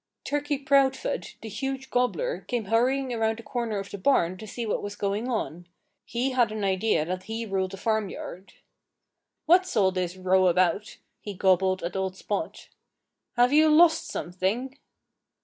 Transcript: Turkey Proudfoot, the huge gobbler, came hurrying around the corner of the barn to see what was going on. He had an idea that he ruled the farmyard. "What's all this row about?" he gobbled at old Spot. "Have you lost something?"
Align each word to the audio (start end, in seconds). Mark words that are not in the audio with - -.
Turkey 0.23 0.57
Proudfoot, 0.57 1.35
the 1.43 1.47
huge 1.47 1.91
gobbler, 1.91 2.41
came 2.47 2.65
hurrying 2.65 3.13
around 3.13 3.37
the 3.37 3.43
corner 3.43 3.77
of 3.77 3.91
the 3.91 3.99
barn 3.99 4.35
to 4.39 4.47
see 4.47 4.65
what 4.65 4.81
was 4.81 4.95
going 4.95 5.27
on. 5.27 5.67
He 6.05 6.31
had 6.31 6.51
an 6.51 6.63
idea 6.63 7.05
that 7.05 7.25
he 7.25 7.45
ruled 7.45 7.69
the 7.69 7.77
farmyard. 7.77 8.53
"What's 9.45 9.77
all 9.77 9.91
this 9.91 10.17
row 10.17 10.47
about?" 10.47 10.97
he 11.19 11.35
gobbled 11.35 11.83
at 11.83 11.95
old 11.95 12.15
Spot. 12.17 12.67
"Have 13.33 13.53
you 13.53 13.69
lost 13.69 14.07
something?" 14.07 14.79